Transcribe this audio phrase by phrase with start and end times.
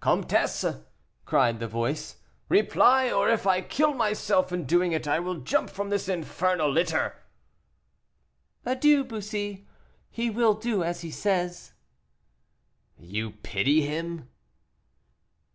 [0.00, 0.66] "Comtesse!"
[1.24, 2.16] cried the voice,
[2.50, 6.70] "reply, or, if I kill myself in doing it, I will jump from this infernal
[6.70, 7.14] litter."
[8.66, 9.66] "Adieu, Bussy,
[10.10, 11.72] he will do as he says."
[12.98, 14.28] "You pity him?"